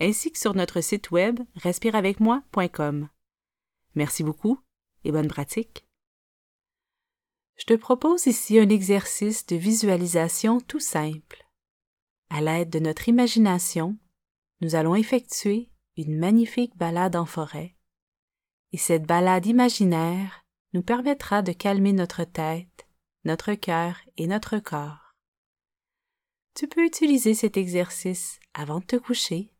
ainsi 0.00 0.30
que 0.32 0.38
sur 0.38 0.54
notre 0.54 0.80
site 0.80 1.10
web 1.10 1.40
respireavecmoi.com. 1.56 3.08
Merci 3.94 4.22
beaucoup 4.22 4.58
et 5.04 5.12
bonne 5.12 5.28
pratique. 5.28 5.86
Je 7.56 7.64
te 7.64 7.74
propose 7.74 8.26
ici 8.26 8.58
un 8.58 8.68
exercice 8.68 9.46
de 9.46 9.56
visualisation 9.56 10.60
tout 10.60 10.80
simple. 10.80 11.44
À 12.30 12.40
l'aide 12.40 12.70
de 12.70 12.78
notre 12.78 13.08
imagination, 13.08 13.96
nous 14.60 14.74
allons 14.74 14.94
effectuer 14.94 15.70
une 15.96 16.16
magnifique 16.16 16.76
balade 16.76 17.16
en 17.16 17.26
forêt. 17.26 17.74
Et 18.72 18.78
cette 18.78 19.06
balade 19.06 19.46
imaginaire 19.46 20.44
nous 20.72 20.82
permettra 20.82 21.42
de 21.42 21.52
calmer 21.52 21.92
notre 21.92 22.24
tête, 22.24 22.86
notre 23.24 23.54
cœur 23.54 23.96
et 24.16 24.26
notre 24.26 24.58
corps. 24.58 25.14
Tu 26.54 26.68
peux 26.68 26.84
utiliser 26.84 27.34
cet 27.34 27.56
exercice 27.56 28.38
avant 28.54 28.80
de 28.80 28.84
te 28.84 28.96
coucher, 28.96 29.52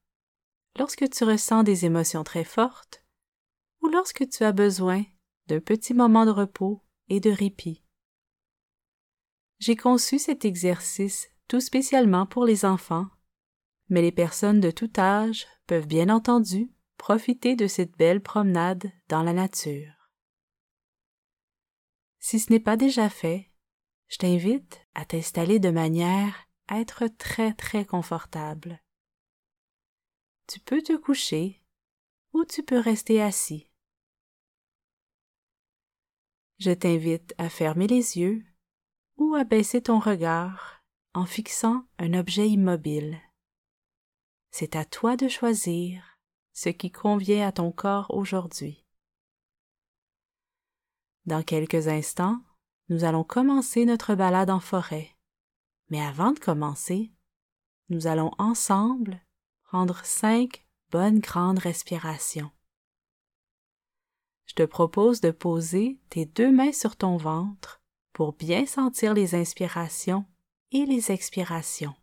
lorsque 0.77 1.09
tu 1.11 1.25
ressens 1.25 1.63
des 1.63 1.85
émotions 1.85 2.25
très 2.25 2.45
fortes 2.45 3.05
ou 3.81 3.89
lorsque 3.89 4.29
tu 4.29 4.45
as 4.45 4.53
besoin 4.53 5.05
d'un 5.47 5.61
petit 5.61 5.95
moment 5.95 6.27
de 6.27 6.31
repos 6.31 6.83
et 7.09 7.21
de 7.21 7.31
répit. 7.31 7.83
J'ai 9.59 9.77
conçu 9.77 10.19
cet 10.19 10.45
exercice 10.45 11.29
tout 11.49 11.61
spécialement 11.61 12.27
pour 12.27 12.45
les 12.45 12.65
enfants, 12.65 13.07
mais 13.89 14.03
les 14.03 14.13
personnes 14.13 14.61
de 14.61 14.71
tout 14.71 14.93
âge 14.99 15.47
peuvent 15.67 15.87
bien 15.87 16.09
entendu 16.11 16.71
profiter 16.97 17.57
de 17.57 17.67
cette 17.67 17.97
belle 17.97 18.23
promenade 18.23 18.91
dans 19.09 19.23
la 19.23 19.33
nature. 19.33 20.11
Si 22.19 22.39
ce 22.39 22.53
n'est 22.53 22.61
pas 22.61 22.77
déjà 22.77 23.09
fait, 23.09 23.51
je 24.09 24.19
t'invite 24.19 24.87
à 24.95 25.05
t'installer 25.05 25.59
de 25.59 25.71
manière 25.71 26.49
à 26.67 26.81
être 26.81 27.07
très 27.07 27.55
très 27.55 27.85
confortable. 27.85 28.83
Tu 30.49 30.61
peux 30.61 30.81
te 30.81 30.97
coucher 30.97 31.63
ou 32.33 32.47
tu 32.47 32.63
peux 32.63 32.79
rester 32.79 33.21
assis. 33.21 33.71
Je 36.59 36.71
t'invite 36.71 37.35
à 37.37 37.51
fermer 37.51 37.87
les 37.87 38.17
yeux 38.17 38.43
ou 39.19 39.35
à 39.35 39.45
baisser 39.45 39.83
ton 39.83 39.99
regard 39.99 40.83
en 41.13 41.27
fixant 41.27 41.85
un 41.99 42.15
objet 42.15 42.49
immobile. 42.49 43.21
C'est 44.51 44.75
à 44.75 44.87
toi 44.87 45.19
de 45.19 45.29
choisir 45.29 46.19
ce 46.55 46.71
qui 46.71 46.91
convient 46.91 47.47
à 47.47 47.53
ton 47.53 47.71
corps 47.71 48.11
aujourd'hui. 48.15 48.87
Dans 51.27 51.43
quelques 51.43 51.89
instants, 51.89 52.41
nous 52.89 53.05
allons 53.05 53.23
commencer 53.23 53.85
notre 53.85 54.15
balade 54.15 54.49
en 54.49 54.61
forêt. 54.61 55.15
Mais 55.91 56.01
avant 56.01 56.33
de 56.33 56.39
commencer, 56.39 57.13
nous 57.91 58.07
allons 58.07 58.31
ensemble 58.39 59.21
prendre 59.69 60.03
cinq 60.03 60.65
bonnes 60.91 61.19
grandes 61.19 61.59
respirations. 61.59 62.51
Je 64.47 64.55
te 64.55 64.63
propose 64.63 65.21
de 65.21 65.31
poser 65.31 65.99
tes 66.09 66.25
deux 66.25 66.51
mains 66.51 66.73
sur 66.73 66.97
ton 66.97 67.19
ventre 67.19 67.83
pour 68.15 68.33
bien 68.33 68.65
sentir 68.65 69.13
les 69.13 69.35
inspirations 69.35 70.25
et 70.73 70.87
les 70.87 71.13
expirations. 71.13 71.95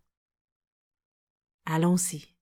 Allons-y. 1.66 2.35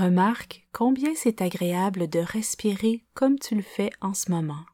Remarque 0.00 0.66
combien 0.72 1.14
c'est 1.14 1.42
agréable 1.42 2.08
de 2.08 2.20
respirer 2.20 3.04
comme 3.12 3.38
tu 3.38 3.54
le 3.54 3.60
fais 3.60 3.90
en 4.00 4.14
ce 4.14 4.30
moment. 4.30 4.64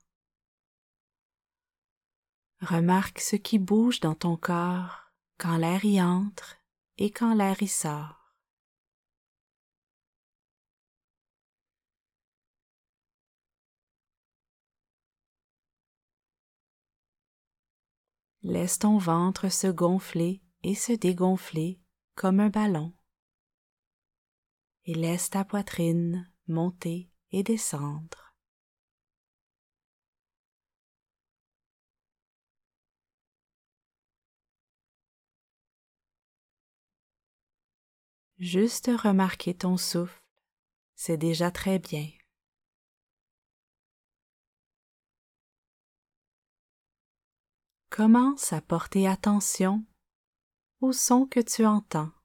Remarque 2.60 3.18
ce 3.18 3.34
qui 3.34 3.58
bouge 3.58 3.98
dans 3.98 4.14
ton 4.14 4.36
corps 4.36 5.10
quand 5.36 5.56
l'air 5.56 5.84
y 5.84 6.00
entre 6.00 6.58
et 6.98 7.10
quand 7.10 7.34
l'air 7.34 7.60
y 7.60 7.66
sort. 7.66 8.36
Laisse 18.42 18.78
ton 18.78 18.98
ventre 18.98 19.50
se 19.50 19.66
gonfler 19.66 20.40
et 20.62 20.76
se 20.76 20.92
dégonfler 20.92 21.80
comme 22.14 22.38
un 22.38 22.48
ballon 22.48 22.92
et 24.86 24.94
laisse 24.94 25.30
ta 25.30 25.44
poitrine 25.44 26.30
monter 26.48 27.10
et 27.32 27.42
descendre. 27.42 28.34
Juste 38.38 38.90
remarquer 39.02 39.54
ton 39.54 39.76
souffle, 39.76 40.22
c'est 40.94 41.16
déjà 41.16 41.50
très 41.50 41.78
bien. 41.78 42.08
Commence 47.88 48.52
à 48.52 48.60
porter 48.60 49.08
attention 49.08 49.82
au 50.82 50.92
son 50.92 51.26
que 51.26 51.40
tu 51.40 51.64
entends. 51.64 52.15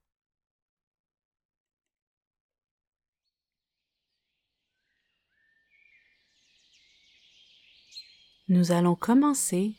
Nous 8.52 8.70
allons 8.70 8.96
commencer 8.96 9.72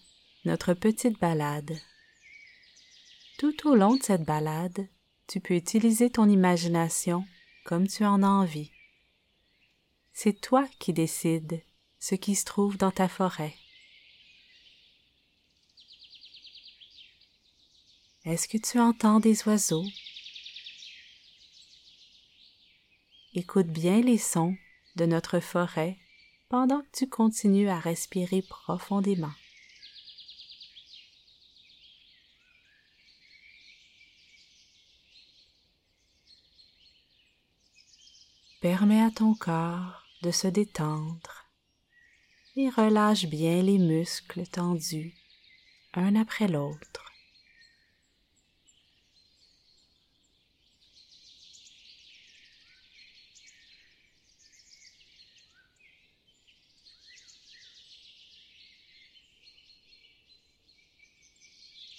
notre 0.45 0.73
petite 0.73 1.19
balade. 1.19 1.79
Tout 3.37 3.69
au 3.69 3.75
long 3.75 3.97
de 3.97 4.01
cette 4.01 4.23
balade, 4.23 4.87
tu 5.27 5.39
peux 5.39 5.53
utiliser 5.53 6.09
ton 6.09 6.27
imagination 6.27 7.23
comme 7.65 7.87
tu 7.87 8.03
en 8.03 8.23
as 8.23 8.27
envie. 8.27 8.71
C'est 10.11 10.41
toi 10.41 10.67
qui 10.79 10.91
décides 10.91 11.61
ce 11.99 12.15
qui 12.15 12.33
se 12.33 12.45
trouve 12.45 12.79
dans 12.79 12.89
ta 12.89 13.07
forêt. 13.07 13.53
Est-ce 18.25 18.47
que 18.47 18.57
tu 18.57 18.79
entends 18.79 19.19
des 19.19 19.47
oiseaux? 19.47 19.85
Écoute 23.35 23.67
bien 23.67 24.01
les 24.01 24.17
sons 24.17 24.55
de 24.95 25.05
notre 25.05 25.39
forêt 25.39 25.99
pendant 26.53 26.81
que 26.81 26.97
tu 26.99 27.09
continues 27.09 27.67
à 27.67 27.79
respirer 27.79 28.43
profondément. 28.43 29.33
Permets 38.61 39.01
à 39.01 39.09
ton 39.09 39.33
corps 39.33 40.03
de 40.21 40.29
se 40.29 40.47
détendre 40.47 41.49
et 42.55 42.69
relâche 42.69 43.25
bien 43.25 43.63
les 43.63 43.79
muscles 43.79 44.45
tendus 44.45 45.15
un 45.95 46.15
après 46.15 46.47
l'autre. 46.47 47.02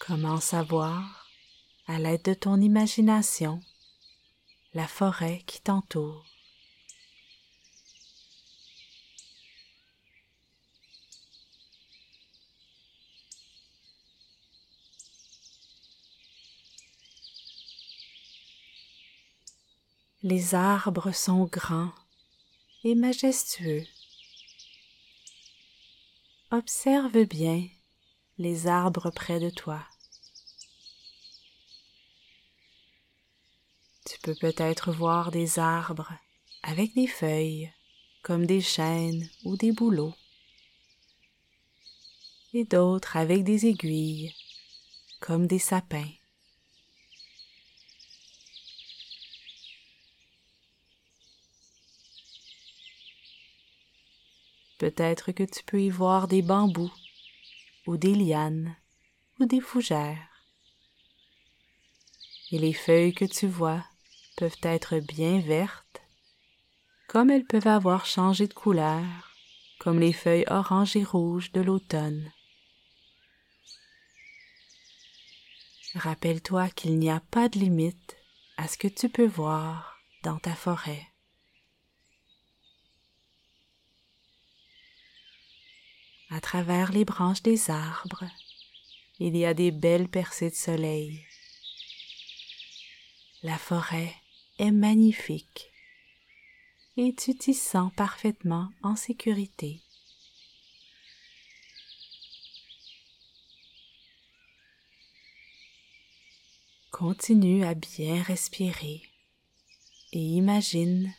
Commence 0.07 0.53
à 0.53 0.63
voir 0.63 1.31
à 1.87 1.99
l'aide 1.99 2.21
de 2.25 2.35
ton 2.35 2.61
imagination 2.61 3.63
la 4.75 4.87
forêt 4.87 5.43
qui 5.47 5.63
t'entoure. 5.63 6.27
Les 20.23 20.55
arbres 20.55 21.13
sont 21.13 21.45
grands 21.45 21.95
et 22.83 22.95
majestueux. 22.95 23.87
Observe 26.51 27.25
bien 27.25 27.67
les 28.37 28.67
arbres 28.67 29.11
près 29.11 29.41
de 29.41 29.49
toi. 29.49 29.83
Peut-être 34.33 34.93
voir 34.93 35.31
des 35.31 35.59
arbres 35.59 36.13
avec 36.63 36.95
des 36.95 37.07
feuilles 37.07 37.73
comme 38.23 38.47
des 38.47 38.61
chênes 38.61 39.29
ou 39.45 39.57
des 39.57 39.73
bouleaux 39.73 40.15
et 42.55 42.65
d'autres 42.65 43.17
avec 43.17 43.43
des 43.45 43.67
aiguilles 43.67 44.35
comme 45.21 45.47
des 45.47 45.59
sapins. 45.59 46.11
Peut-être 54.79 55.33
que 55.33 55.45
tu 55.45 55.65
peux 55.65 55.81
y 55.81 55.91
voir 55.91 56.29
des 56.29 56.43
bambous 56.43 56.93
ou 57.87 57.97
des 57.97 58.15
lianes 58.15 58.77
ou 59.41 59.47
des 59.47 59.61
fougères. 59.61 60.29
Et 62.51 62.59
les 62.59 62.73
feuilles 62.73 63.15
que 63.15 63.25
tu 63.25 63.47
vois 63.47 63.85
peuvent 64.37 64.61
être 64.63 64.99
bien 64.99 65.41
vertes, 65.41 66.03
comme 67.09 67.31
elles 67.31 67.47
peuvent 67.47 67.67
avoir 67.67 68.07
changé 68.07 68.47
de 68.47 68.55
couleur, 68.55 69.05
comme 69.79 70.01
les 70.01 70.13
feuilles 70.13 70.47
orange 70.49 70.97
et 70.97 71.05
rouges 71.05 71.53
de 71.53 71.61
l'automne. 71.61 72.33
Rappelle-toi 75.95 76.71
qu'il 76.71 76.99
n'y 76.99 77.11
a 77.11 77.21
pas 77.21 77.49
de 77.49 77.59
limite 77.59 78.17
à 78.57 78.67
ce 78.67 78.77
que 78.77 78.89
tu 78.89 79.09
peux 79.09 79.27
voir 79.27 80.01
dans 80.25 80.39
ta 80.39 80.55
forêt. 80.55 81.07
À 86.31 86.41
travers 86.41 86.91
les 86.91 87.05
branches 87.05 87.43
des 87.43 87.71
arbres, 87.71 88.25
il 89.21 89.37
y 89.37 89.45
a 89.47 89.55
des 89.55 89.71
belles 89.71 90.09
percées 90.09 90.51
de 90.51 90.57
soleil. 90.57 91.25
La 93.45 93.57
forêt 93.57 94.13
est 94.59 94.71
magnifique 94.71 95.71
et 96.97 97.15
tu 97.15 97.35
t'y 97.35 97.55
sens 97.55 97.93
parfaitement 97.95 98.71
en 98.83 98.97
sécurité. 98.97 99.81
Continue 106.93 107.65
à 107.65 107.75
bien 107.75 108.23
respirer 108.23 109.03
et 110.13 110.21
imagine 110.21 111.13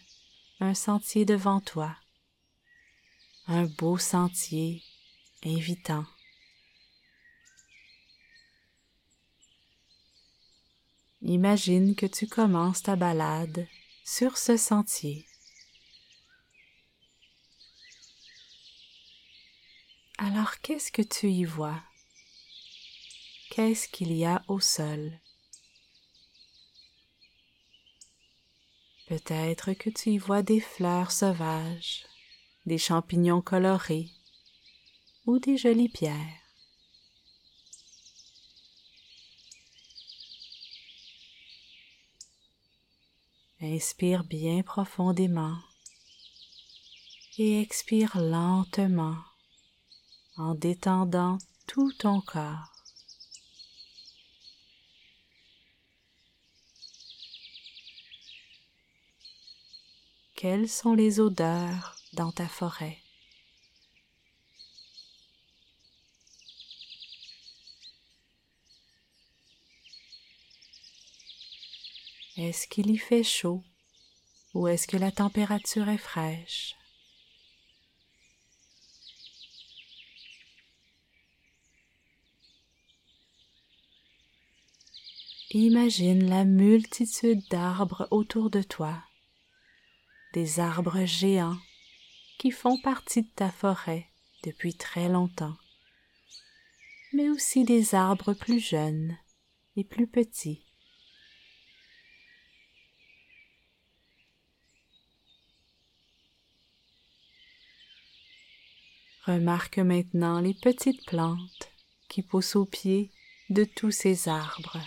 un 0.61 0.73
sentier 0.73 1.25
devant 1.25 1.59
toi, 1.59 1.97
un 3.47 3.65
beau 3.65 3.97
sentier 3.97 4.81
invitant. 5.43 6.05
Imagine 11.27 11.95
que 11.95 12.05
tu 12.05 12.27
commences 12.27 12.83
ta 12.83 12.95
balade 12.95 13.67
sur 14.03 14.37
ce 14.37 14.57
sentier. 14.57 15.25
Alors 20.19 20.59
qu'est-ce 20.61 20.91
que 20.91 21.01
tu 21.01 21.31
y 21.31 21.43
vois? 21.43 21.81
Qu'est-ce 23.49 23.87
qu'il 23.87 24.13
y 24.13 24.23
a 24.23 24.43
au 24.47 24.59
sol? 24.59 25.19
Peut-être 29.07 29.73
que 29.73 29.89
tu 29.89 30.11
y 30.11 30.17
vois 30.19 30.43
des 30.43 30.59
fleurs 30.59 31.09
sauvages, 31.09 32.05
des 32.67 32.77
champignons 32.77 33.41
colorés 33.41 34.11
ou 35.25 35.39
des 35.39 35.57
jolies 35.57 35.89
pierres. 35.89 36.44
Inspire 43.67 44.23
bien 44.23 44.61
profondément 44.61 45.57
et 47.39 47.61
expire 47.61 48.21
lentement 48.21 49.17
en 50.37 50.53
détendant 50.53 51.39
tout 51.65 51.91
ton 51.93 52.21
corps. 52.21 52.71
Quelles 60.35 60.69
sont 60.69 60.93
les 60.93 61.19
odeurs 61.19 61.95
dans 62.13 62.31
ta 62.31 62.47
forêt? 62.47 63.04
Est-ce 72.37 72.67
qu'il 72.67 72.91
y 72.91 72.97
fait 72.97 73.23
chaud 73.23 73.63
ou 74.53 74.67
est-ce 74.67 74.87
que 74.87 74.97
la 74.97 75.11
température 75.11 75.87
est 75.87 75.97
fraîche? 75.97 76.75
Imagine 85.51 86.27
la 86.27 86.43
multitude 86.43 87.41
d'arbres 87.49 88.09
autour 88.11 88.49
de 88.49 88.61
toi, 88.61 89.01
des 90.33 90.59
arbres 90.59 91.05
géants 91.05 91.57
qui 92.37 92.51
font 92.51 92.77
partie 92.81 93.21
de 93.21 93.29
ta 93.33 93.49
forêt 93.49 94.09
depuis 94.43 94.75
très 94.75 95.07
longtemps, 95.07 95.55
mais 97.13 97.29
aussi 97.29 97.63
des 97.63 97.95
arbres 97.95 98.33
plus 98.33 98.59
jeunes 98.59 99.17
et 99.77 99.85
plus 99.85 100.07
petits. 100.07 100.64
Remarque 109.25 109.79
maintenant 109.79 110.39
les 110.39 110.53
petites 110.53 111.03
plantes 111.07 111.71
qui 112.09 112.21
poussent 112.21 112.55
au 112.55 112.65
pied 112.65 113.09
de 113.49 113.63
tous 113.63 113.89
ces 113.89 114.29
arbres. 114.29 114.79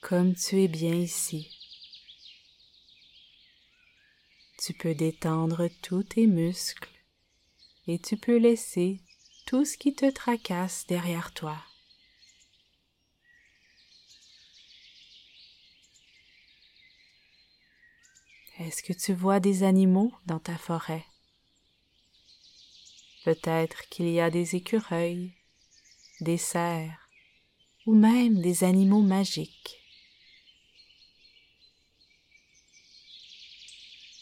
Comme 0.00 0.34
tu 0.34 0.62
es 0.62 0.68
bien 0.68 0.94
ici, 0.94 1.54
tu 4.58 4.72
peux 4.72 4.94
détendre 4.94 5.68
tous 5.82 6.02
tes 6.02 6.26
muscles 6.26 6.88
et 7.86 7.98
tu 7.98 8.16
peux 8.16 8.38
laisser 8.38 9.02
tout 9.44 9.66
ce 9.66 9.76
qui 9.76 9.94
te 9.94 10.10
tracasse 10.10 10.86
derrière 10.86 11.34
toi. 11.34 11.58
Est-ce 18.70 18.84
que 18.84 18.92
tu 18.92 19.12
vois 19.12 19.40
des 19.40 19.64
animaux 19.64 20.12
dans 20.26 20.38
ta 20.38 20.56
forêt? 20.56 21.04
Peut-être 23.24 23.88
qu'il 23.88 24.08
y 24.08 24.20
a 24.20 24.30
des 24.30 24.54
écureuils, 24.54 25.32
des 26.20 26.38
cerfs 26.38 27.08
ou 27.84 27.96
même 27.96 28.40
des 28.40 28.62
animaux 28.62 29.02
magiques. 29.02 29.82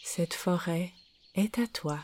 Cette 0.03 0.33
forêt 0.33 0.95
est 1.35 1.59
à 1.59 1.67
toi 1.67 2.01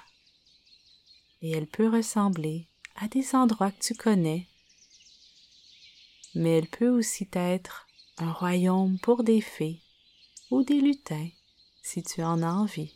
et 1.40 1.52
elle 1.52 1.66
peut 1.66 1.88
ressembler 1.88 2.68
à 2.96 3.08
des 3.08 3.34
endroits 3.34 3.70
que 3.70 3.82
tu 3.82 3.94
connais, 3.94 4.46
mais 6.34 6.58
elle 6.58 6.68
peut 6.68 6.90
aussi 6.90 7.26
être 7.32 7.86
un 8.18 8.30
royaume 8.30 8.98
pour 8.98 9.24
des 9.24 9.40
fées 9.40 9.80
ou 10.50 10.62
des 10.62 10.82
lutins 10.82 11.30
si 11.84 12.02
tu 12.02 12.22
en 12.24 12.42
as 12.42 12.50
envie. 12.50 12.94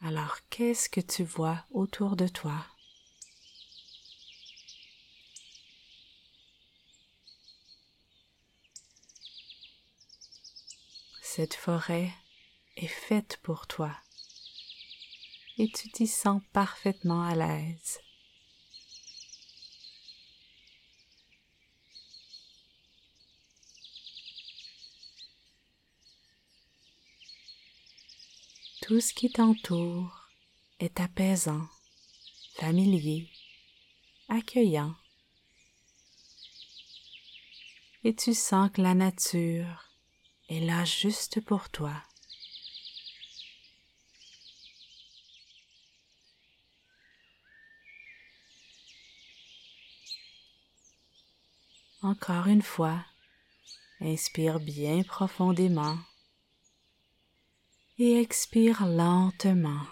Alors 0.00 0.38
qu'est-ce 0.48 0.88
que 0.88 1.00
tu 1.00 1.24
vois 1.24 1.64
autour 1.70 2.16
de 2.16 2.26
toi? 2.26 2.64
Cette 11.20 11.54
forêt 11.54 12.10
est 12.76 12.88
faite 12.88 13.38
pour 13.42 13.66
toi. 13.66 13.94
et 15.58 15.68
tu 15.68 15.90
t'y 15.90 16.06
sens 16.06 16.40
parfaitement 16.52 17.24
à 17.24 17.34
l'aise. 17.34 17.98
Tout 28.88 29.02
ce 29.02 29.12
qui 29.12 29.30
t'entoure 29.30 30.30
est 30.80 30.98
apaisant, 30.98 31.68
familier, 32.54 33.28
accueillant. 34.30 34.94
Et 38.02 38.14
tu 38.14 38.32
sens 38.32 38.70
que 38.70 38.80
la 38.80 38.94
nature 38.94 39.90
est 40.48 40.60
là 40.60 40.86
juste 40.86 41.44
pour 41.44 41.68
toi. 41.68 42.02
Encore 52.00 52.46
une 52.46 52.62
fois, 52.62 53.04
inspire 54.00 54.60
bien 54.60 55.02
profondément 55.02 55.98
et 57.98 58.20
expire 58.20 58.86
lentement. 58.86 59.86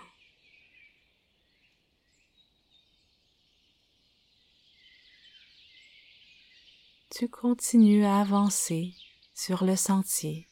Tu 7.11 7.29
continues 7.29 8.05
à 8.05 8.21
avancer 8.21 8.95
sur 9.35 9.65
le 9.65 9.75
sentier. 9.75 10.49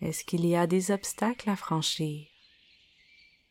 Est-ce 0.00 0.24
qu'il 0.24 0.46
y 0.46 0.56
a 0.56 0.66
des 0.66 0.90
obstacles 0.90 1.50
à 1.50 1.56
franchir, 1.56 2.26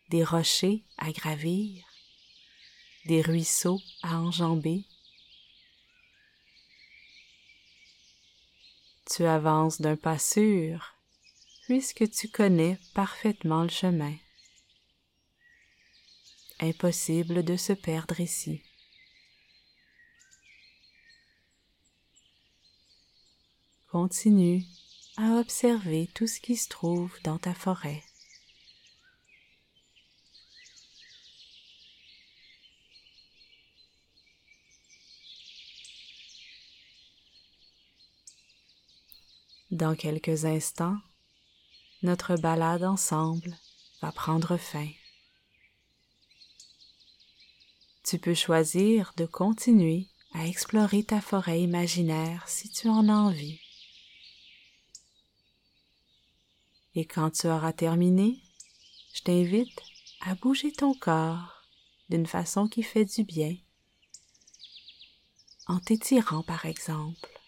des 0.09 0.23
rochers 0.23 0.83
à 0.97 1.11
gravir, 1.11 1.83
des 3.05 3.21
ruisseaux 3.21 3.81
à 4.01 4.19
enjamber? 4.19 4.85
Tu 9.13 9.25
avances 9.25 9.79
d'un 9.79 9.95
pas 9.95 10.17
sûr, 10.17 10.95
puisque 11.65 12.09
tu 12.09 12.29
connais 12.29 12.79
parfaitement 12.95 13.61
le 13.61 13.69
chemin. 13.69 14.15
Impossible 16.59 17.43
de 17.43 17.55
se 17.55 17.73
perdre 17.73 18.19
ici. 18.19 18.63
Continue 23.91 24.63
à 25.17 25.33
observer 25.33 26.09
tout 26.15 26.25
ce 26.25 26.39
qui 26.39 26.55
se 26.55 26.69
trouve 26.69 27.15
dans 27.23 27.37
ta 27.37 27.53
forêt. 27.53 28.01
Dans 39.73 39.95
quelques 39.95 40.45
instants, 40.45 40.99
notre 42.03 42.35
balade 42.35 42.83
ensemble 42.83 43.57
va 44.03 44.11
prendre 44.11 44.55
fin. 44.55 44.87
Tu 48.03 48.19
peux 48.19 48.35
choisir 48.35 49.13
de 49.17 49.25
continuer 49.25 50.09
à 50.33 50.45
explorer 50.45 51.03
ta 51.03 51.21
forêt 51.21 51.59
imaginaire 51.59 52.47
si 52.47 52.69
tu 52.69 52.87
en 52.87 53.09
as 53.09 53.15
envie. 53.15 53.59
Et 56.93 57.05
quand 57.05 57.31
tu 57.31 57.47
auras 57.47 57.73
terminé, 57.73 58.43
je 59.15 59.23
t'invite 59.23 59.81
à 60.21 60.35
bouger 60.35 60.71
ton 60.71 60.93
corps 60.93 61.63
d'une 62.09 62.27
façon 62.27 62.67
qui 62.67 62.83
fait 62.83 63.05
du 63.05 63.23
bien, 63.23 63.57
en 65.65 65.79
t'étirant 65.79 66.43
par 66.43 66.67
exemple. 66.67 67.42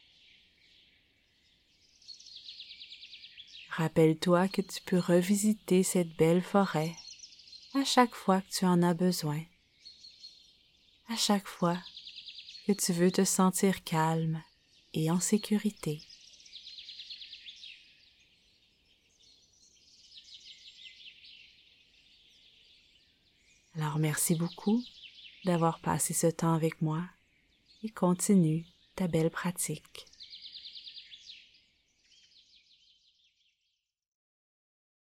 Rappelle-toi 3.78 4.48
que 4.48 4.62
tu 4.62 4.82
peux 4.86 5.00
revisiter 5.00 5.84
cette 5.84 6.16
belle 6.16 6.42
forêt 6.42 6.96
à 7.74 7.84
chaque 7.84 8.16
fois 8.16 8.40
que 8.40 8.50
tu 8.50 8.64
en 8.64 8.82
as 8.82 8.94
besoin, 8.94 9.42
à 11.10 11.18
chaque 11.18 11.46
fois 11.46 11.78
que 12.66 12.72
tu 12.72 12.94
veux 12.94 13.12
te 13.12 13.26
sentir 13.26 13.84
calme 13.84 14.42
et 14.94 15.12
en 15.12 15.20
sécurité. 15.20 16.02
Alors 23.76 24.00
merci 24.00 24.36
beaucoup 24.36 24.82
d'avoir 25.44 25.82
passé 25.82 26.14
ce 26.14 26.28
temps 26.28 26.54
avec 26.54 26.82
moi 26.82 27.04
et 27.84 27.90
continue 27.90 28.66
ta 28.96 29.10
belle 29.10 29.30
pratique. 29.30 30.06